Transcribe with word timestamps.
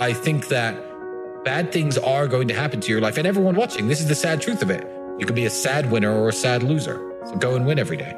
I 0.00 0.12
think 0.12 0.46
that 0.48 0.76
bad 1.44 1.72
things 1.72 1.98
are 1.98 2.28
going 2.28 2.46
to 2.48 2.54
happen 2.54 2.80
to 2.82 2.90
your 2.90 3.00
life. 3.00 3.18
And 3.18 3.26
everyone 3.26 3.56
watching, 3.56 3.88
this 3.88 4.00
is 4.00 4.06
the 4.06 4.14
sad 4.14 4.40
truth 4.40 4.62
of 4.62 4.70
it. 4.70 4.86
You 5.18 5.26
could 5.26 5.34
be 5.34 5.46
a 5.46 5.50
sad 5.50 5.90
winner 5.90 6.12
or 6.12 6.28
a 6.28 6.32
sad 6.32 6.62
loser. 6.62 7.00
So 7.26 7.34
go 7.34 7.56
and 7.56 7.66
win 7.66 7.80
every 7.80 7.96
day. 7.96 8.12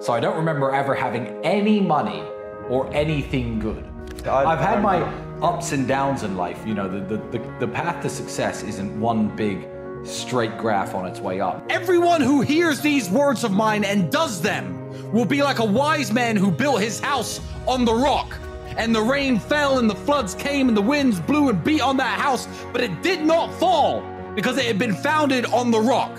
So 0.00 0.12
I 0.12 0.20
don't 0.20 0.36
remember 0.36 0.70
ever 0.74 0.94
having 0.94 1.28
any 1.44 1.80
money 1.80 2.22
or 2.68 2.92
anything 2.92 3.58
good. 3.58 3.88
I- 4.26 4.44
I've 4.44 4.58
had 4.60 4.82
my 4.82 5.00
ups 5.40 5.72
and 5.72 5.88
downs 5.88 6.22
in 6.22 6.36
life. 6.36 6.62
You 6.66 6.74
know, 6.74 6.88
the, 6.88 7.00
the, 7.00 7.38
the, 7.38 7.54
the 7.60 7.68
path 7.68 8.02
to 8.02 8.10
success 8.10 8.62
isn't 8.62 9.00
one 9.00 9.34
big 9.34 9.66
straight 10.04 10.58
graph 10.58 10.94
on 10.94 11.06
its 11.06 11.20
way 11.20 11.40
up. 11.40 11.64
Everyone 11.70 12.20
who 12.20 12.42
hears 12.42 12.80
these 12.80 13.08
words 13.08 13.44
of 13.44 13.52
mine 13.52 13.84
and 13.84 14.12
does 14.12 14.42
them 14.42 15.10
will 15.12 15.24
be 15.24 15.42
like 15.42 15.58
a 15.60 15.64
wise 15.64 16.12
man 16.12 16.36
who 16.36 16.50
built 16.50 16.80
his 16.82 17.00
house 17.00 17.40
on 17.66 17.84
the 17.84 17.94
rock. 17.94 18.38
And 18.76 18.94
the 18.94 19.02
rain 19.02 19.38
fell, 19.38 19.78
and 19.78 19.88
the 19.88 19.94
floods 19.94 20.34
came, 20.34 20.68
and 20.68 20.76
the 20.76 20.82
winds 20.82 21.20
blew 21.20 21.50
and 21.50 21.62
beat 21.62 21.82
on 21.82 21.96
that 21.98 22.18
house, 22.18 22.48
but 22.72 22.80
it 22.80 23.02
did 23.02 23.22
not 23.22 23.52
fall 23.54 24.02
because 24.34 24.56
it 24.56 24.64
had 24.64 24.78
been 24.78 24.94
founded 24.94 25.44
on 25.46 25.70
the 25.70 25.80
rock. 25.80 26.18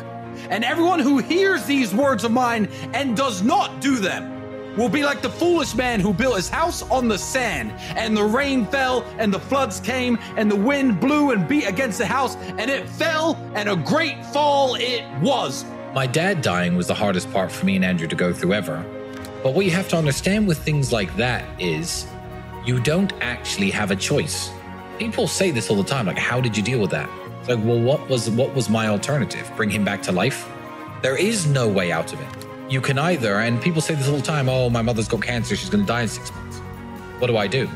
And 0.49 0.63
everyone 0.63 0.99
who 0.99 1.17
hears 1.17 1.65
these 1.65 1.93
words 1.93 2.23
of 2.23 2.31
mine 2.31 2.67
and 2.93 3.17
does 3.17 3.41
not 3.41 3.81
do 3.81 3.97
them 3.97 4.33
will 4.77 4.89
be 4.89 5.03
like 5.03 5.21
the 5.21 5.29
foolish 5.29 5.75
man 5.75 5.99
who 5.99 6.13
built 6.13 6.35
his 6.35 6.49
house 6.49 6.81
on 6.89 7.07
the 7.07 7.17
sand, 7.17 7.71
and 7.95 8.15
the 8.15 8.23
rain 8.23 8.65
fell, 8.65 9.05
and 9.17 9.33
the 9.33 9.39
floods 9.39 9.79
came, 9.79 10.17
and 10.35 10.49
the 10.49 10.55
wind 10.55 10.99
blew 10.99 11.31
and 11.31 11.47
beat 11.47 11.65
against 11.65 11.97
the 11.99 12.05
house, 12.05 12.35
and 12.57 12.69
it 12.69 12.87
fell, 12.89 13.35
and 13.55 13.69
a 13.69 13.75
great 13.75 14.23
fall 14.27 14.75
it 14.75 15.03
was. 15.21 15.65
My 15.93 16.07
dad 16.07 16.41
dying 16.41 16.75
was 16.75 16.87
the 16.87 16.95
hardest 16.95 17.31
part 17.31 17.51
for 17.51 17.65
me 17.65 17.75
and 17.75 17.85
Andrew 17.85 18.07
to 18.07 18.15
go 18.15 18.33
through 18.33 18.53
ever. 18.53 18.83
But 19.43 19.53
what 19.53 19.65
you 19.65 19.71
have 19.71 19.89
to 19.89 19.97
understand 19.97 20.47
with 20.47 20.57
things 20.57 20.93
like 20.93 21.13
that 21.17 21.45
is 21.61 22.07
you 22.65 22.79
don't 22.79 23.11
actually 23.19 23.69
have 23.71 23.91
a 23.91 23.95
choice. 23.95 24.49
People 24.97 25.27
say 25.27 25.51
this 25.51 25.69
all 25.69 25.75
the 25.75 25.83
time, 25.83 26.05
like, 26.05 26.17
how 26.17 26.39
did 26.39 26.55
you 26.55 26.63
deal 26.63 26.79
with 26.79 26.91
that? 26.91 27.09
It's 27.41 27.49
like, 27.49 27.59
well, 27.65 27.79
what 27.79 28.07
was 28.07 28.29
what 28.29 28.55
was 28.55 28.69
my 28.69 28.87
alternative? 28.87 29.51
Bring 29.57 29.69
him 29.69 29.83
back 29.83 30.01
to 30.03 30.13
life? 30.13 30.49
There 31.01 31.17
is 31.17 31.45
no 31.45 31.67
way 31.67 31.91
out 31.91 32.13
of 32.13 32.21
it. 32.21 32.27
You 32.69 32.79
can 32.79 32.97
either, 32.97 33.39
and 33.39 33.61
people 33.61 33.81
say 33.81 33.95
this 33.95 34.07
all 34.07 34.15
the 34.15 34.21
time, 34.21 34.47
oh, 34.47 34.69
my 34.69 34.81
mother's 34.81 35.09
got 35.09 35.21
cancer, 35.21 35.57
she's 35.57 35.69
gonna 35.69 35.85
die 35.85 36.03
in 36.03 36.07
six 36.07 36.33
months. 36.33 36.59
What 37.19 37.27
do 37.27 37.35
I 37.35 37.47
do? 37.47 37.67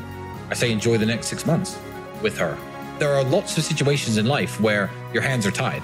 I 0.48 0.54
say 0.54 0.72
enjoy 0.72 0.96
the 0.96 1.04
next 1.04 1.26
six 1.26 1.44
months 1.44 1.78
with 2.22 2.38
her. 2.38 2.56
There 2.98 3.14
are 3.14 3.22
lots 3.22 3.58
of 3.58 3.64
situations 3.64 4.16
in 4.16 4.24
life 4.24 4.58
where 4.58 4.90
your 5.12 5.22
hands 5.22 5.44
are 5.46 5.50
tied. 5.50 5.82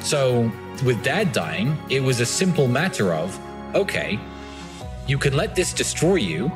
So, 0.00 0.52
with 0.84 1.02
dad 1.02 1.32
dying, 1.32 1.78
it 1.88 2.02
was 2.02 2.20
a 2.20 2.26
simple 2.26 2.68
matter 2.68 3.14
of 3.14 3.38
okay, 3.74 4.20
you 5.06 5.18
can 5.18 5.36
let 5.36 5.54
this 5.54 5.72
destroy 5.72 6.16
you, 6.16 6.48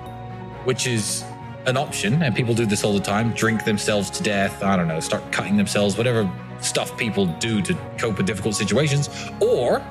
which 0.65 0.87
is 0.87 1.25
an 1.67 1.77
option, 1.77 2.23
and 2.23 2.35
people 2.35 2.55
do 2.55 2.67
this 2.67 2.85
all 2.85 2.93
the 2.93 3.01
time 3.01 3.33
drink 3.33 3.65
themselves 3.65 4.09
to 4.11 4.23
death, 4.23 4.63
I 4.63 4.77
don't 4.77 4.89
know, 4.89 5.01
start 5.01 5.31
cutting 5.33 5.57
themselves, 5.57 5.97
whatever 5.97 6.31
stuff 6.61 6.97
people 6.97 7.27
do 7.27 7.61
to 7.63 7.75
cope 7.99 8.19
with 8.19 8.27
difficult 8.27 8.55
situations. 8.55 9.11
Or 9.41 9.85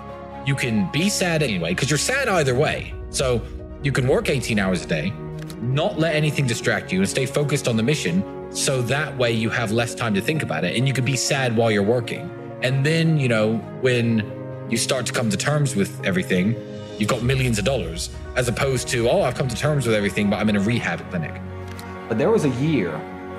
you 0.46 0.56
can 0.56 0.90
be 0.92 1.10
sad 1.10 1.44
anyway, 1.44 1.70
because 1.70 1.90
you're 1.90 1.98
sad 1.98 2.28
either 2.30 2.56
way. 2.56 2.94
So, 3.10 3.42
you 3.86 3.92
can 3.92 4.08
work 4.08 4.30
18 4.30 4.58
hours 4.58 4.84
a 4.84 4.88
day, 4.88 5.14
not 5.62 6.00
let 6.00 6.16
anything 6.16 6.48
distract 6.48 6.92
you, 6.92 7.00
and 7.02 7.08
stay 7.08 7.28
focused 7.28 7.68
on 7.68 7.78
the 7.78 7.84
mission. 7.84 8.24
So 8.52 8.82
that 8.84 9.16
way 9.16 9.32
you 9.32 9.52
have 9.52 9.72
less 9.72 9.94
time 9.94 10.16
to 10.16 10.22
think 10.22 10.42
about 10.42 10.64
it, 10.64 10.76
and 10.76 10.88
you 10.88 10.94
can 10.94 11.06
be 11.06 11.16
sad 11.16 11.56
while 11.56 11.70
you're 11.70 11.84
working. 11.84 12.32
And 12.64 12.84
then, 12.84 13.20
you 13.20 13.28
know, 13.28 13.58
when 13.82 14.24
you 14.70 14.78
start 14.78 15.06
to 15.06 15.14
come 15.14 15.30
to 15.30 15.38
terms 15.38 15.76
with 15.76 16.04
everything, 16.04 16.56
you've 16.98 17.10
got 17.10 17.24
millions 17.24 17.60
of 17.60 17.66
dollars, 17.66 18.10
as 18.36 18.48
opposed 18.48 18.88
to, 18.90 19.10
oh, 19.10 19.22
I've 19.22 19.36
come 19.36 19.48
to 19.48 19.56
terms 19.56 19.86
with 19.86 19.96
everything, 19.96 20.30
but 20.30 20.38
I'm 20.38 20.50
in 20.50 20.56
a 20.56 20.62
rehab 20.62 21.08
clinic. 21.10 21.42
But 22.08 22.18
there 22.18 22.30
was 22.30 22.46
a 22.46 22.50
year, 22.50 22.92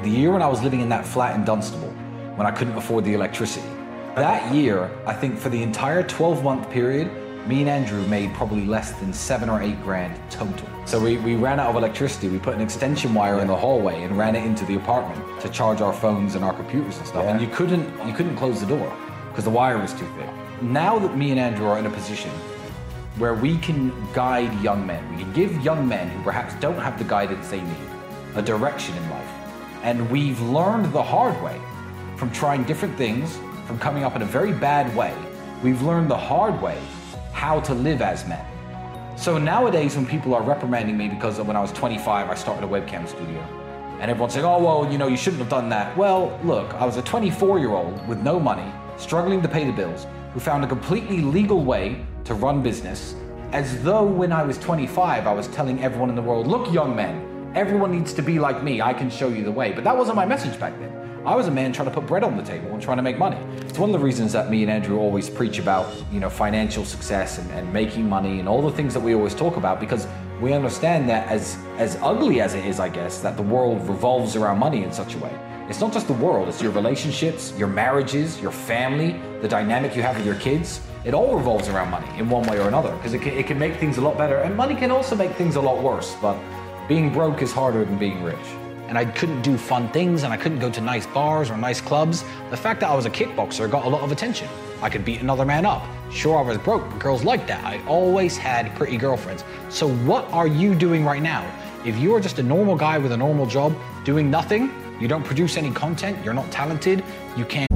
the 0.03 0.11
year 0.11 0.33
when 0.33 0.43
I 0.43 0.49
was 0.49 0.63
living 0.63 0.81
in 0.81 0.89
that 0.91 1.07
flat 1.07 1.35
in 1.35 1.45
Dunstable, 1.45 1.91
when 2.37 2.47
I 2.47 2.51
couldn't 2.51 2.77
afford 2.77 3.05
the 3.05 3.15
electricity. 3.15 3.67
That 4.15 4.55
year, 4.55 4.91
I 5.07 5.13
think 5.13 5.39
for 5.39 5.49
the 5.49 5.63
entire 5.63 6.03
12 6.03 6.43
month 6.43 6.71
period, 6.71 7.11
me 7.47 7.61
and 7.61 7.69
Andrew 7.69 8.05
made 8.09 8.35
probably 8.35 8.65
less 8.65 8.93
than 8.93 9.13
seven 9.13 9.49
or 9.49 9.63
eight 9.63 9.81
grand 9.83 10.19
total. 10.31 10.69
So 10.85 10.99
we, 10.99 11.19
we 11.19 11.37
ran 11.37 11.61
out 11.61 11.71
of 11.71 11.77
electricity. 11.77 12.29
We 12.29 12.39
put 12.39 12.55
an 12.55 12.61
extension 12.61 13.15
wire 13.15 13.41
in 13.41 13.47
the 13.47 13.57
hallway 13.57 14.03
and 14.03 14.19
ran 14.19 14.35
it 14.35 14.45
into 14.45 14.65
the 14.65 14.77
apartment 14.77 15.41
to 15.43 15.49
charge 15.49 15.81
our 15.81 15.93
phones 15.93 16.35
and 16.35 16.45
our 16.45 16.53
computers 16.53 16.99
and 16.99 17.07
stuff. 17.07 17.25
And 17.25 17.41
you 17.41 17.47
couldn't 17.49 17.87
you 18.07 18.13
couldn't 18.13 18.37
close 18.37 18.61
the 18.61 18.67
door 18.67 18.93
because 19.29 19.45
the 19.45 19.51
wire 19.51 19.79
was 19.79 19.93
too 19.93 20.09
thick. 20.17 20.29
Now 20.63 20.99
that 20.99 21.17
me 21.17 21.31
and 21.31 21.39
Andrew 21.39 21.67
are 21.67 21.79
in 21.79 21.87
a 21.87 21.91
position 21.91 22.31
where 23.19 23.35
we 23.35 23.57
can 23.59 23.93
guide 24.13 24.53
young 24.63 24.87
men, 24.87 25.09
we 25.11 25.23
can 25.23 25.33
give 25.33 25.65
young 25.65 25.89
men 25.89 26.09
who 26.11 26.23
perhaps 26.23 26.55
don't 26.57 26.79
have 26.79 26.99
the 26.99 27.05
guidance 27.05 27.49
they 27.49 27.61
need 27.61 27.91
a 28.35 28.43
direction 28.43 28.95
in 28.97 29.11
life. 29.11 29.29
And 29.83 30.11
we've 30.11 30.41
learned 30.43 30.93
the 30.93 31.03
hard 31.03 31.41
way 31.43 31.59
from 32.17 32.31
trying 32.31 32.65
different 32.65 32.97
things, 32.97 33.39
from 33.67 33.79
coming 33.79 34.05
up 34.05 34.17
in 34.17 34.23
a 34.23 34.27
very 34.27 34.53
bad 34.53 34.95
way. 34.95 35.15
We've 35.63 35.81
learned 35.81 36.11
the 36.11 36.17
hard 36.17 36.61
way 36.61 36.79
how 37.33 37.61
to 37.61 37.75
live 37.75 38.03
as 38.03 38.27
men. 38.27 38.45
So 39.17 39.39
nowadays, 39.39 39.97
when 39.97 40.07
people 40.07 40.35
are 40.35 40.43
reprimanding 40.43 40.99
me 40.99 41.09
because 41.09 41.41
when 41.41 41.57
I 41.57 41.61
was 41.61 41.73
25, 41.73 42.29
I 42.29 42.35
started 42.35 42.65
a 42.65 42.69
webcam 42.69 43.09
studio, 43.09 43.41
and 43.99 44.11
everyone's 44.11 44.35
saying, 44.35 44.45
oh, 44.45 44.63
well, 44.63 44.93
you 44.93 44.99
know, 44.99 45.07
you 45.07 45.17
shouldn't 45.17 45.41
have 45.41 45.49
done 45.49 45.71
that. 45.71 45.97
Well, 45.97 46.39
look, 46.45 46.75
I 46.75 46.85
was 46.85 46.99
a 46.99 47.03
24 47.03 47.59
year 47.59 47.71
old 47.71 48.07
with 48.07 48.21
no 48.21 48.39
money, 48.39 48.71
struggling 48.99 49.41
to 49.41 49.49
pay 49.49 49.65
the 49.65 49.73
bills, 49.73 50.07
who 50.35 50.41
found 50.41 50.65
a 50.65 50.67
completely 50.67 51.23
legal 51.23 51.65
way 51.65 52.05
to 52.27 52.35
run 52.35 52.63
business, 52.63 53.15
as 53.53 53.83
though 53.83 54.05
when 54.05 54.33
I 54.33 54.43
was 54.43 54.59
25, 54.59 55.27
I 55.27 55.33
was 55.33 55.49
telling 55.49 55.83
everyone 55.83 56.11
in 56.11 56.17
the 56.17 56.23
world, 56.23 56.47
look, 56.47 56.73
young 56.73 56.95
men, 56.95 57.53
everyone 57.55 57.93
needs 57.93 58.13
to 58.15 58.23
be 58.23 58.39
like 58.39 58.63
me, 58.63 58.83
I 58.83 58.93
can 58.93 59.09
show 59.09 59.29
you 59.29 59.45
the 59.45 59.53
way. 59.53 59.73
But 59.73 59.85
that 59.85 59.97
wasn't 59.97 60.17
my 60.17 60.27
message 60.27 60.59
back 60.59 60.79
then. 60.79 60.93
I 61.25 61.35
was 61.35 61.49
a 61.49 61.51
man 61.51 61.73
trying 61.73 61.89
to 61.89 61.95
put 61.95 62.07
bread 62.07 62.23
on 62.23 62.37
the 62.37 62.43
table 62.43 62.73
and 62.73 62.81
trying 62.81 62.99
to 62.99 63.03
make 63.03 63.19
money. 63.19 63.39
It's 63.63 63.79
one 63.79 63.91
of 63.91 63.99
the 63.99 64.05
reasons 64.05 64.33
that 64.33 64.49
me 64.49 64.63
and 64.63 64.71
Andrew 64.71 64.99
always 64.99 65.29
preach 65.29 65.59
about, 65.59 65.93
you 66.13 66.21
know, 66.21 66.31
financial 66.31 66.85
success 66.85 67.39
and, 67.39 67.51
and 67.51 67.73
making 67.73 68.09
money 68.09 68.39
and 68.39 68.49
all 68.49 68.63
the 68.63 68.71
things 68.71 68.95
that 68.95 69.01
we 69.01 69.15
always 69.15 69.35
talk 69.35 69.57
about 69.57 69.81
because 69.81 70.07
we 70.41 70.53
understand 70.53 71.09
that 71.09 71.27
as 71.27 71.57
as 71.79 71.97
ugly 72.01 72.41
as 72.41 72.55
it 72.55 72.65
is, 72.65 72.79
I 72.79 72.89
guess, 72.89 73.21
that 73.21 73.37
the 73.37 73.43
world 73.43 73.89
revolves 73.89 74.37
around 74.37 74.59
money 74.59 74.85
in 74.85 74.93
such 74.93 75.15
a 75.15 75.19
way. 75.19 75.37
It's 75.69 75.81
not 75.81 75.93
just 75.93 76.07
the 76.07 76.13
world, 76.13 76.47
it's 76.49 76.63
your 76.63 76.71
relationships, 76.71 77.53
your 77.59 77.67
marriages, 77.67 78.41
your 78.41 78.53
family, 78.53 79.21
the 79.41 79.49
dynamic 79.49 79.97
you 79.97 80.03
have 80.03 80.17
with 80.17 80.27
your 80.27 80.37
kids. 80.37 80.81
It 81.07 81.15
all 81.15 81.37
revolves 81.37 81.69
around 81.69 81.93
money 81.93 82.09
in 82.19 82.29
one 82.29 82.43
way 82.49 82.59
or 82.59 82.67
another 82.67 82.93
because 82.97 83.15
it 83.15 83.23
can, 83.23 83.33
it 83.35 83.47
can 83.47 83.61
make 83.61 83.77
things 83.77 83.97
a 83.97 84.01
lot 84.01 84.19
better 84.19 84.39
and 84.39 84.57
money 84.57 84.75
can 84.75 84.91
also 84.91 85.15
make 85.15 85.31
things 85.37 85.55
a 85.55 85.61
lot 85.61 85.81
worse. 85.81 86.17
But 86.21 86.37
being 86.89 87.13
broke 87.13 87.43
is 87.43 87.53
harder 87.53 87.85
than 87.85 87.97
being 87.97 88.25
rich. 88.25 88.47
and 88.89 88.99
I 88.99 89.05
couldn't 89.05 89.43
do 89.43 89.57
fun 89.57 89.89
things 89.91 90.25
and 90.25 90.33
I 90.33 90.37
couldn't 90.37 90.59
go 90.59 90.69
to 90.69 90.81
nice 90.81 91.07
bars 91.07 91.49
or 91.49 91.57
nice 91.57 91.81
clubs. 91.81 92.25
The 92.51 92.57
fact 92.57 92.81
that 92.81 92.91
I 92.91 92.95
was 92.97 93.07
a 93.07 93.11
kickboxer 93.11 93.71
got 93.71 93.85
a 93.85 93.89
lot 93.89 94.03
of 94.03 94.11
attention. 94.11 94.49
I 94.83 94.91
could 94.91 95.05
beat 95.05 95.21
another 95.21 95.45
man 95.45 95.65
up. 95.65 95.85
Sure, 96.11 96.39
I 96.39 96.43
was 96.43 96.59
broke, 96.59 96.89
but 96.91 96.99
girls 96.99 97.23
liked 97.23 97.47
that. 97.47 97.65
I 97.65 97.81
always 97.87 98.37
had 98.37 98.75
pretty 98.75 98.97
girlfriends. 98.97 99.45
So, 99.69 99.89
what 99.89 100.25
are 100.33 100.49
you 100.49 100.75
doing 100.75 101.05
right 101.05 101.23
now? 101.23 101.45
If 101.85 101.97
you 101.99 102.15
are 102.15 102.21
just 102.21 102.41
a 102.41 102.43
normal 102.43 102.75
guy 102.75 102.99
with 102.99 103.13
a 103.13 103.17
normal 103.17 103.47
job 103.47 103.77
doing 104.05 104.29
nothing, 104.29 104.73
you 105.01 105.07
don't 105.07 105.25
produce 105.25 105.57
any 105.57 105.71
content, 105.71 106.25
you're 106.25 106.35
not 106.35 106.51
talented, 106.51 107.05
you 107.37 107.45
can't. 107.45 107.76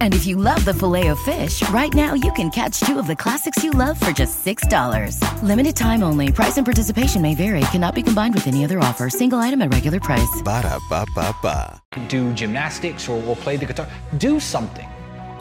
And 0.00 0.14
if 0.14 0.26
you 0.26 0.36
love 0.36 0.64
the 0.64 0.72
Filet-O-Fish, 0.72 1.68
right 1.68 1.92
now 1.92 2.14
you 2.14 2.32
can 2.32 2.50
catch 2.50 2.80
two 2.80 2.98
of 2.98 3.06
the 3.06 3.14
classics 3.14 3.62
you 3.62 3.72
love 3.72 4.00
for 4.00 4.12
just 4.12 4.44
$6. 4.44 5.20
Limited 5.42 5.76
time 5.76 6.02
only. 6.02 6.32
Price 6.32 6.56
and 6.56 6.64
participation 6.64 7.20
may 7.20 7.34
vary. 7.34 7.60
Cannot 7.72 7.94
be 7.94 8.02
combined 8.02 8.32
with 8.34 8.46
any 8.46 8.64
other 8.64 8.78
offer. 8.78 9.10
Single 9.10 9.40
item 9.40 9.60
at 9.60 9.72
regular 9.72 10.00
price. 10.00 10.42
Ba 10.42 10.62
da 10.62 10.78
ba 10.88 11.04
ba 11.14 11.34
ba. 11.42 11.82
do 12.08 12.32
gymnastics 12.32 13.08
or, 13.08 13.22
or 13.24 13.36
play 13.36 13.56
the 13.56 13.66
guitar. 13.66 13.86
Do 14.16 14.40
something. 14.40 14.88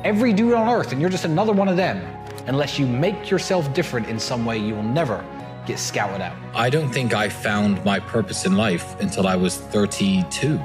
Every 0.03 0.33
dude 0.33 0.53
on 0.53 0.69
earth, 0.69 0.91
and 0.91 1.01
you're 1.01 1.09
just 1.09 1.25
another 1.25 1.53
one 1.53 1.67
of 1.67 1.77
them. 1.77 1.97
Unless 2.47 2.77
you 2.77 2.85
make 2.85 3.31
yourself 3.31 3.73
different 3.73 4.07
in 4.07 4.19
some 4.19 4.45
way, 4.45 4.57
you 4.57 4.75
will 4.75 4.83
never 4.83 5.25
get 5.65 5.79
scouted 5.79 6.21
out. 6.21 6.35
I 6.53 6.69
don't 6.69 6.91
think 6.91 7.13
I 7.13 7.27
found 7.27 7.83
my 7.83 7.99
purpose 7.99 8.45
in 8.45 8.55
life 8.55 8.99
until 8.99 9.27
I 9.27 9.35
was 9.35 9.57
32. 9.57 10.59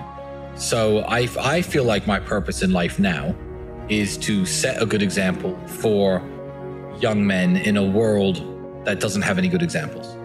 So 0.57 1.01
I, 1.09 1.27
I 1.41 1.63
feel 1.63 1.85
like 1.85 2.07
my 2.07 2.21
purpose 2.21 2.63
in 2.63 2.73
life 2.73 2.99
now 2.99 3.35
is 3.91 4.17
to 4.19 4.47
set 4.47 4.81
a 4.81 4.87
good 4.87 5.03
example 5.03 5.59
for 5.67 6.23
young 7.01 7.27
men 7.27 7.57
in 7.57 7.77
a 7.77 7.85
world 7.85 8.47
that 8.85 9.01
doesn't 9.01 9.23
have 9.23 9.37
any 9.37 9.49
good 9.49 9.63
examples. 9.63 10.17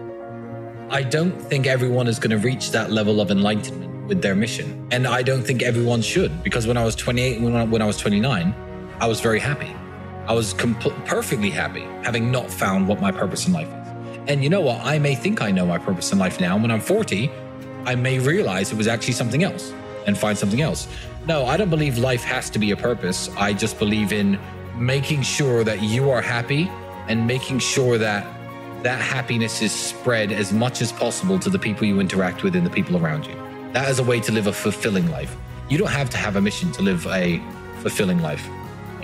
I 0.88 1.02
don't 1.02 1.32
think 1.32 1.66
everyone 1.66 2.06
is 2.06 2.18
going 2.18 2.30
to 2.30 2.38
reach 2.38 2.70
that 2.70 2.92
level 2.92 3.20
of 3.20 3.30
enlightenment 3.30 4.06
with 4.06 4.22
their 4.22 4.36
mission. 4.36 4.86
And 4.92 5.06
I 5.06 5.22
don't 5.22 5.42
think 5.42 5.62
everyone 5.62 6.00
should, 6.00 6.44
because 6.44 6.66
when 6.66 6.76
I 6.76 6.84
was 6.84 6.94
28, 6.94 7.40
when 7.40 7.56
I, 7.56 7.64
when 7.64 7.82
I 7.82 7.86
was 7.86 7.96
29, 7.96 8.54
I 9.00 9.06
was 9.06 9.20
very 9.20 9.40
happy. 9.40 9.74
I 10.28 10.32
was 10.32 10.54
perfectly 10.54 11.50
happy 11.50 11.82
having 12.04 12.30
not 12.30 12.50
found 12.50 12.86
what 12.86 13.00
my 13.00 13.10
purpose 13.10 13.46
in 13.46 13.52
life 13.52 13.68
is. 13.68 14.18
And 14.28 14.44
you 14.44 14.50
know 14.50 14.60
what? 14.60 14.84
I 14.84 14.98
may 14.98 15.16
think 15.16 15.42
I 15.42 15.50
know 15.50 15.66
my 15.66 15.78
purpose 15.78 16.12
in 16.12 16.18
life 16.18 16.40
now. 16.40 16.54
And 16.54 16.62
when 16.62 16.70
I'm 16.70 16.80
40, 16.80 17.30
I 17.84 17.94
may 17.96 18.18
realize 18.18 18.72
it 18.72 18.76
was 18.76 18.88
actually 18.88 19.14
something 19.14 19.42
else 19.42 19.72
and 20.06 20.16
find 20.16 20.36
something 20.38 20.60
else. 20.60 20.88
No, 21.26 21.44
I 21.44 21.56
don't 21.56 21.70
believe 21.70 21.98
life 21.98 22.24
has 22.24 22.48
to 22.50 22.58
be 22.58 22.70
a 22.70 22.76
purpose. 22.76 23.28
I 23.36 23.52
just 23.52 23.78
believe 23.78 24.12
in 24.12 24.38
making 24.76 25.22
sure 25.22 25.64
that 25.64 25.82
you 25.82 26.10
are 26.10 26.22
happy 26.22 26.70
and 27.08 27.26
making 27.26 27.58
sure 27.58 27.98
that 27.98 28.26
that 28.82 29.00
happiness 29.00 29.62
is 29.62 29.72
spread 29.72 30.30
as 30.32 30.52
much 30.52 30.80
as 30.80 30.92
possible 30.92 31.38
to 31.40 31.50
the 31.50 31.58
people 31.58 31.86
you 31.86 31.98
interact 31.98 32.42
with 32.42 32.54
and 32.54 32.64
the 32.64 32.70
people 32.70 32.96
around 32.96 33.26
you. 33.26 33.34
That 33.72 33.88
is 33.90 33.98
a 33.98 34.04
way 34.04 34.20
to 34.20 34.32
live 34.32 34.46
a 34.46 34.52
fulfilling 34.52 35.10
life. 35.10 35.36
You 35.68 35.78
don't 35.78 35.90
have 35.90 36.10
to 36.10 36.16
have 36.16 36.36
a 36.36 36.40
mission 36.40 36.70
to 36.72 36.82
live 36.82 37.06
a 37.08 37.42
fulfilling 37.80 38.20
life 38.22 38.46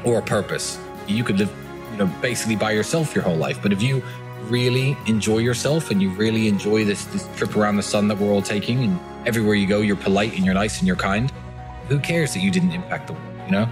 or 0.04 0.18
a 0.18 0.22
purpose. 0.22 0.78
You 1.08 1.24
could 1.24 1.38
live, 1.38 1.52
you 1.92 1.98
know, 1.98 2.06
basically 2.20 2.56
by 2.56 2.72
yourself 2.72 3.14
your 3.14 3.24
whole 3.24 3.36
life. 3.36 3.60
But 3.60 3.72
if 3.72 3.82
you 3.82 4.02
really 4.42 4.96
enjoy 5.06 5.38
yourself 5.38 5.90
and 5.90 6.00
you 6.00 6.10
really 6.10 6.48
enjoy 6.48 6.84
this, 6.84 7.04
this 7.06 7.28
trip 7.36 7.56
around 7.56 7.76
the 7.76 7.82
sun 7.82 8.08
that 8.08 8.18
we're 8.18 8.30
all 8.30 8.42
taking, 8.42 8.84
and 8.84 9.00
everywhere 9.26 9.54
you 9.54 9.66
go, 9.66 9.80
you're 9.80 9.96
polite 9.96 10.34
and 10.34 10.44
you're 10.44 10.54
nice 10.54 10.78
and 10.78 10.86
you're 10.86 10.96
kind, 10.96 11.30
who 11.88 11.98
cares 11.98 12.34
that 12.34 12.40
you 12.40 12.50
didn't 12.50 12.72
impact 12.72 13.06
the 13.06 13.12
world, 13.12 13.40
you 13.46 13.52
know? 13.52 13.68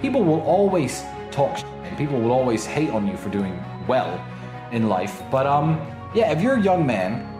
People 0.00 0.24
will 0.24 0.40
always 0.42 1.02
talk 1.30 1.58
and 1.84 1.96
people 1.98 2.18
will 2.20 2.32
always 2.32 2.64
hate 2.64 2.90
on 2.90 3.06
you 3.06 3.16
for 3.16 3.28
doing 3.28 3.62
well 3.86 4.24
in 4.72 4.88
life. 4.88 5.22
But 5.30 5.46
um, 5.46 5.80
yeah, 6.14 6.32
if 6.32 6.40
you're 6.40 6.56
a 6.56 6.62
young 6.62 6.86
man 6.86 7.32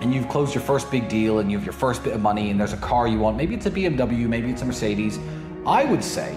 and 0.00 0.12
you've 0.12 0.28
closed 0.28 0.54
your 0.54 0.62
first 0.62 0.90
big 0.90 1.08
deal 1.08 1.38
and 1.38 1.50
you 1.50 1.56
have 1.56 1.64
your 1.64 1.72
first 1.72 2.04
bit 2.04 2.12
of 2.12 2.20
money 2.20 2.50
and 2.50 2.60
there's 2.60 2.72
a 2.72 2.78
car 2.78 3.06
you 3.08 3.18
want, 3.18 3.36
maybe 3.36 3.54
it's 3.54 3.66
a 3.66 3.70
BMW, 3.70 4.28
maybe 4.28 4.50
it's 4.50 4.62
a 4.62 4.64
Mercedes, 4.64 5.18
I 5.64 5.84
would 5.84 6.04
say, 6.04 6.36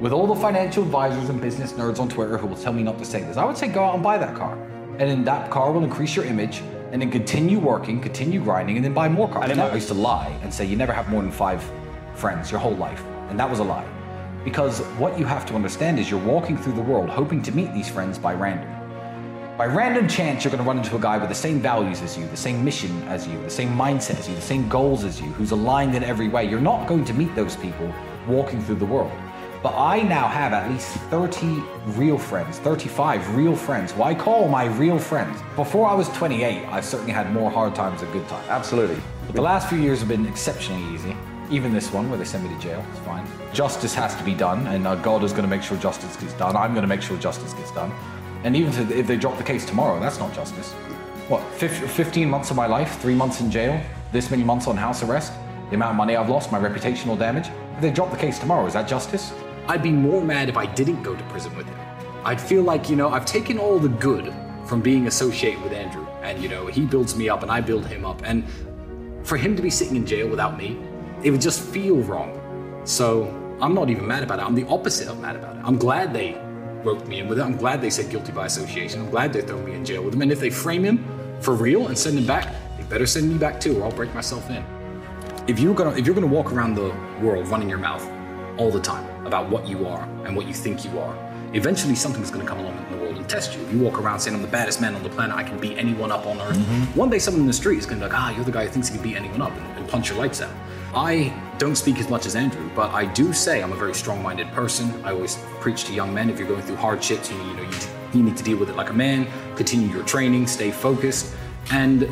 with 0.00 0.12
all 0.12 0.26
the 0.26 0.40
financial 0.40 0.82
advisors 0.82 1.28
and 1.28 1.40
business 1.40 1.72
nerds 1.74 2.00
on 2.00 2.08
Twitter 2.08 2.36
who 2.36 2.48
will 2.48 2.56
tell 2.56 2.72
me 2.72 2.82
not 2.82 2.98
to 2.98 3.04
say 3.04 3.20
this, 3.22 3.36
I 3.36 3.44
would 3.44 3.56
say 3.56 3.68
go 3.68 3.84
out 3.84 3.94
and 3.94 4.02
buy 4.02 4.18
that 4.18 4.34
car. 4.36 4.60
And 4.98 5.08
then 5.08 5.24
that 5.24 5.50
car 5.50 5.72
will 5.72 5.84
increase 5.84 6.14
your 6.16 6.24
image 6.24 6.62
and 6.92 7.00
then 7.00 7.10
continue 7.10 7.58
working, 7.58 8.00
continue 8.00 8.40
grinding, 8.40 8.76
and 8.76 8.84
then 8.84 8.92
buy 8.92 9.08
more 9.08 9.26
cars. 9.26 9.50
I 9.50 9.54
no. 9.54 9.66
I 9.66 9.74
used 9.74 9.88
to 9.88 9.94
lie 9.94 10.28
and 10.42 10.52
say 10.52 10.66
you 10.66 10.76
never 10.76 10.92
have 10.92 11.08
more 11.08 11.22
than 11.22 11.32
five 11.32 11.64
friends 12.14 12.50
your 12.50 12.60
whole 12.60 12.76
life. 12.76 13.02
And 13.30 13.40
that 13.40 13.48
was 13.48 13.60
a 13.60 13.64
lie. 13.64 13.88
Because 14.44 14.80
what 14.98 15.18
you 15.18 15.24
have 15.24 15.46
to 15.46 15.54
understand 15.54 15.98
is 15.98 16.10
you're 16.10 16.20
walking 16.20 16.58
through 16.58 16.74
the 16.74 16.82
world 16.82 17.08
hoping 17.08 17.42
to 17.44 17.52
meet 17.52 17.72
these 17.72 17.88
friends 17.88 18.18
by 18.18 18.34
random. 18.34 18.68
By 19.56 19.66
random 19.66 20.06
chance, 20.06 20.44
you're 20.44 20.50
going 20.50 20.62
to 20.62 20.68
run 20.68 20.78
into 20.78 20.96
a 20.96 21.00
guy 21.00 21.16
with 21.16 21.30
the 21.30 21.34
same 21.34 21.60
values 21.60 22.02
as 22.02 22.18
you, 22.18 22.26
the 22.28 22.36
same 22.36 22.62
mission 22.62 23.02
as 23.04 23.26
you, 23.26 23.40
the 23.42 23.50
same 23.50 23.70
mindset 23.70 24.18
as 24.18 24.28
you, 24.28 24.34
the 24.34 24.40
same 24.42 24.68
goals 24.68 25.04
as 25.04 25.20
you, 25.20 25.28
who's 25.28 25.52
aligned 25.52 25.94
in 25.94 26.02
every 26.02 26.28
way. 26.28 26.44
You're 26.48 26.60
not 26.60 26.86
going 26.86 27.04
to 27.06 27.14
meet 27.14 27.34
those 27.34 27.56
people 27.56 27.90
walking 28.26 28.62
through 28.62 28.76
the 28.76 28.86
world. 28.86 29.12
But 29.62 29.76
I 29.76 30.02
now 30.02 30.26
have 30.26 30.52
at 30.52 30.68
least 30.68 30.88
30 31.08 31.62
real 31.94 32.18
friends, 32.18 32.58
35 32.58 33.36
real 33.36 33.54
friends, 33.54 33.92
who 33.92 34.02
I 34.02 34.12
call 34.12 34.48
my 34.48 34.64
real 34.64 34.98
friends. 34.98 35.40
Before 35.54 35.88
I 35.88 35.94
was 35.94 36.08
28, 36.08 36.66
I 36.66 36.80
certainly 36.80 37.12
had 37.12 37.32
more 37.32 37.48
hard 37.48 37.72
times 37.72 38.00
than 38.00 38.10
good 38.10 38.26
times. 38.26 38.48
Absolutely. 38.48 39.00
But 39.26 39.36
the 39.36 39.42
last 39.42 39.68
few 39.68 39.78
years 39.78 40.00
have 40.00 40.08
been 40.08 40.26
exceptionally 40.26 40.82
easy. 40.92 41.16
Even 41.48 41.72
this 41.72 41.92
one, 41.92 42.10
where 42.10 42.18
they 42.18 42.24
send 42.24 42.42
me 42.42 42.52
to 42.52 42.60
jail, 42.60 42.84
it's 42.90 42.98
fine. 43.00 43.24
Justice 43.52 43.94
has 43.94 44.16
to 44.16 44.24
be 44.24 44.34
done, 44.34 44.66
and 44.66 44.84
uh, 44.84 44.96
God 44.96 45.22
is 45.22 45.30
going 45.30 45.44
to 45.44 45.48
make 45.48 45.62
sure 45.62 45.76
justice 45.76 46.16
gets 46.16 46.32
done. 46.34 46.56
I'm 46.56 46.72
going 46.72 46.82
to 46.82 46.88
make 46.88 47.02
sure 47.02 47.16
justice 47.18 47.52
gets 47.52 47.70
done. 47.70 47.92
And 48.42 48.56
even 48.56 48.90
if 48.90 49.06
they 49.06 49.16
drop 49.16 49.38
the 49.38 49.44
case 49.44 49.64
tomorrow, 49.64 50.00
that's 50.00 50.18
not 50.18 50.34
justice. 50.34 50.72
What, 51.28 51.40
15 51.54 52.28
months 52.28 52.50
of 52.50 52.56
my 52.56 52.66
life, 52.66 53.00
three 53.00 53.14
months 53.14 53.40
in 53.40 53.48
jail, 53.48 53.80
this 54.10 54.28
many 54.28 54.42
months 54.42 54.66
on 54.66 54.76
house 54.76 55.04
arrest, 55.04 55.32
the 55.68 55.76
amount 55.76 55.92
of 55.92 55.96
money 55.96 56.16
I've 56.16 56.28
lost, 56.28 56.50
my 56.50 56.58
reputational 56.58 57.16
damage. 57.16 57.48
If 57.76 57.80
they 57.80 57.90
drop 57.92 58.10
the 58.10 58.16
case 58.16 58.40
tomorrow, 58.40 58.66
is 58.66 58.72
that 58.72 58.88
justice? 58.88 59.32
I'd 59.68 59.82
be 59.82 59.92
more 59.92 60.22
mad 60.22 60.48
if 60.48 60.56
I 60.56 60.66
didn't 60.66 61.02
go 61.02 61.14
to 61.14 61.24
prison 61.24 61.54
with 61.56 61.66
him. 61.66 61.78
I'd 62.24 62.40
feel 62.40 62.62
like, 62.62 62.90
you 62.90 62.96
know, 62.96 63.08
I've 63.08 63.26
taken 63.26 63.58
all 63.58 63.78
the 63.78 63.88
good 63.88 64.32
from 64.66 64.80
being 64.80 65.06
associated 65.06 65.62
with 65.62 65.72
Andrew. 65.72 66.06
And, 66.22 66.42
you 66.42 66.48
know, 66.48 66.66
he 66.66 66.84
builds 66.84 67.16
me 67.16 67.28
up 67.28 67.42
and 67.42 67.50
I 67.50 67.60
build 67.60 67.86
him 67.86 68.04
up. 68.04 68.22
And 68.24 68.44
for 69.24 69.36
him 69.36 69.54
to 69.56 69.62
be 69.62 69.70
sitting 69.70 69.96
in 69.96 70.06
jail 70.06 70.28
without 70.28 70.56
me, 70.56 70.78
it 71.22 71.30
would 71.30 71.40
just 71.40 71.60
feel 71.60 71.96
wrong. 71.98 72.40
So 72.84 73.28
I'm 73.60 73.74
not 73.74 73.90
even 73.90 74.06
mad 74.06 74.22
about 74.22 74.40
it. 74.40 74.44
I'm 74.44 74.54
the 74.54 74.66
opposite 74.66 75.08
of 75.08 75.20
mad 75.20 75.36
about 75.36 75.56
it. 75.56 75.62
I'm 75.64 75.78
glad 75.78 76.12
they 76.12 76.36
roped 76.84 77.06
me 77.06 77.20
in 77.20 77.28
with 77.28 77.38
it. 77.38 77.42
I'm 77.42 77.56
glad 77.56 77.80
they 77.80 77.90
said 77.90 78.10
guilty 78.10 78.32
by 78.32 78.46
association. 78.46 79.00
I'm 79.00 79.10
glad 79.10 79.32
they 79.32 79.42
throw 79.42 79.60
me 79.62 79.74
in 79.74 79.84
jail 79.84 80.02
with 80.02 80.14
him. 80.14 80.22
And 80.22 80.32
if 80.32 80.40
they 80.40 80.50
frame 80.50 80.82
him 80.82 81.04
for 81.40 81.54
real 81.54 81.86
and 81.86 81.96
send 81.96 82.18
him 82.18 82.26
back, 82.26 82.52
they 82.76 82.82
better 82.84 83.06
send 83.06 83.28
me 83.28 83.38
back 83.38 83.60
too, 83.60 83.80
or 83.80 83.84
I'll 83.84 83.92
break 83.92 84.12
myself 84.14 84.50
in. 84.50 84.64
If 85.46 85.60
you're 85.60 85.74
gonna 85.74 85.96
if 85.96 86.06
you're 86.06 86.14
gonna 86.14 86.26
walk 86.26 86.52
around 86.52 86.74
the 86.74 86.94
world 87.20 87.48
running 87.48 87.68
your 87.68 87.78
mouth 87.78 88.04
all 88.58 88.70
the 88.70 88.80
time 88.80 89.26
about 89.26 89.48
what 89.48 89.66
you 89.66 89.86
are 89.86 90.02
and 90.24 90.36
what 90.36 90.46
you 90.46 90.54
think 90.54 90.84
you 90.84 90.98
are, 90.98 91.16
eventually 91.52 91.94
something's 91.94 92.30
gonna 92.30 92.44
come 92.44 92.58
along 92.58 92.76
in 92.86 92.96
the 92.96 93.04
world 93.04 93.16
and 93.16 93.28
test 93.28 93.54
you. 93.54 93.62
If 93.62 93.72
you 93.72 93.78
walk 93.78 93.98
around 93.98 94.20
saying 94.20 94.34
I'm 94.34 94.42
the 94.42 94.48
baddest 94.48 94.80
man 94.80 94.94
on 94.94 95.02
the 95.02 95.10
planet, 95.10 95.36
I 95.36 95.42
can 95.42 95.58
beat 95.58 95.78
anyone 95.78 96.10
up 96.10 96.26
on 96.26 96.40
earth. 96.40 96.56
One 96.94 97.10
day 97.10 97.18
someone 97.18 97.42
in 97.42 97.46
the 97.46 97.52
street 97.52 97.78
is 97.78 97.86
gonna 97.86 98.00
be 98.00 98.06
like, 98.06 98.18
ah, 98.18 98.34
you're 98.34 98.44
the 98.44 98.52
guy 98.52 98.64
who 98.64 98.70
thinks 98.70 98.88
he 98.88 98.94
can 98.94 99.02
beat 99.02 99.16
anyone 99.16 99.42
up 99.42 99.52
and, 99.52 99.78
and 99.78 99.88
punch 99.88 100.08
your 100.08 100.18
lights 100.18 100.40
out. 100.40 100.54
I 100.94 101.32
don't 101.58 101.76
speak 101.76 101.98
as 101.98 102.10
much 102.10 102.26
as 102.26 102.36
Andrew, 102.36 102.68
but 102.74 102.90
I 102.90 103.06
do 103.06 103.32
say 103.32 103.62
I'm 103.62 103.72
a 103.72 103.76
very 103.76 103.94
strong-minded 103.94 104.48
person. 104.52 104.92
I 105.04 105.12
always 105.12 105.38
preach 105.60 105.84
to 105.84 105.92
young 105.94 106.12
men 106.12 106.28
if 106.28 106.38
you're 106.38 106.48
going 106.48 106.62
through 106.62 106.76
hardships, 106.76 107.30
you, 107.30 107.36
you 107.38 107.54
know, 107.54 107.62
you, 107.62 107.70
you 108.12 108.22
need 108.22 108.36
to 108.36 108.42
deal 108.42 108.58
with 108.58 108.68
it 108.68 108.76
like 108.76 108.90
a 108.90 108.92
man, 108.92 109.26
continue 109.56 109.88
your 109.88 110.04
training, 110.04 110.46
stay 110.46 110.70
focused. 110.70 111.34
And 111.70 112.02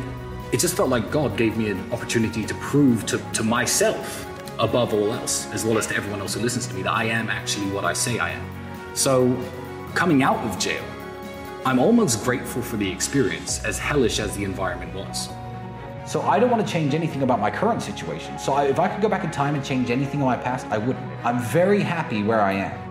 it 0.51 0.59
just 0.59 0.75
felt 0.75 0.89
like 0.89 1.11
God 1.11 1.37
gave 1.37 1.57
me 1.57 1.69
an 1.69 1.91
opportunity 1.93 2.43
to 2.45 2.55
prove 2.55 3.05
to, 3.05 3.19
to 3.33 3.43
myself, 3.43 4.25
above 4.61 4.93
all 4.93 5.11
else, 5.11 5.51
as 5.51 5.65
well 5.65 5.77
as 5.77 5.87
to 5.87 5.95
everyone 5.95 6.21
else 6.21 6.35
who 6.35 6.39
listens 6.39 6.67
to 6.67 6.73
me, 6.73 6.83
that 6.83 6.93
I 6.93 7.05
am 7.05 7.29
actually 7.29 7.69
what 7.71 7.83
I 7.83 7.93
say 7.93 8.19
I 8.19 8.29
am. 8.29 8.45
So, 8.93 9.35
coming 9.95 10.23
out 10.23 10.37
of 10.45 10.57
jail, 10.57 10.83
I'm 11.65 11.79
almost 11.79 12.23
grateful 12.23 12.61
for 12.61 12.77
the 12.77 12.89
experience, 12.89 13.63
as 13.65 13.77
hellish 13.77 14.19
as 14.19 14.35
the 14.37 14.43
environment 14.43 14.93
was. 14.95 15.29
So 16.05 16.21
I 16.21 16.39
don't 16.39 16.49
want 16.49 16.65
to 16.65 16.71
change 16.71 16.93
anything 16.93 17.21
about 17.21 17.39
my 17.39 17.51
current 17.51 17.81
situation. 17.81 18.37
So 18.39 18.53
I, 18.53 18.65
if 18.65 18.79
I 18.79 18.87
could 18.87 19.01
go 19.01 19.07
back 19.07 19.23
in 19.23 19.31
time 19.31 19.55
and 19.55 19.63
change 19.63 19.91
anything 19.91 20.19
in 20.19 20.25
my 20.25 20.35
past, 20.35 20.65
I 20.67 20.77
wouldn't. 20.77 21.05
I'm 21.23 21.39
very 21.39 21.81
happy 21.81 22.23
where 22.23 22.41
I 22.41 22.53
am. 22.53 22.90